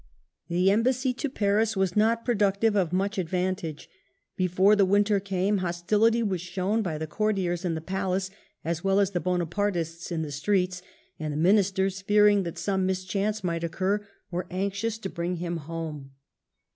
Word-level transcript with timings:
The 0.47 0.71
embassy 0.71 1.13
to 1.13 1.29
Paris 1.29 1.77
was 1.77 1.95
not 1.95 2.25
productive 2.25 2.75
of 2.75 2.91
much 2.91 3.19
advantage. 3.19 3.87
Before 4.35 4.75
the 4.75 4.83
winter 4.83 5.19
came, 5.19 5.59
hostility 5.59 6.23
was 6.23 6.41
shown 6.41 6.81
by 6.81 6.97
the 6.97 7.05
courtiers 7.05 7.63
in 7.63 7.75
the 7.75 7.81
palace, 7.81 8.31
as 8.65 8.83
well 8.83 8.99
as 8.99 9.11
the 9.11 9.19
Bonapartists 9.21 10.11
in 10.11 10.23
the 10.23 10.31
streets, 10.31 10.81
and 11.19 11.31
the 11.31 11.37
Ministers, 11.37 12.01
fearing 12.01 12.41
that 12.41 12.57
some 12.57 12.87
mischance 12.87 13.43
might 13.43 13.63
occur, 13.63 14.03
were 14.31 14.47
anxious 14.49 14.97
to 14.97 15.07
bring 15.07 15.35
him 15.35 15.57
home. 15.57 16.09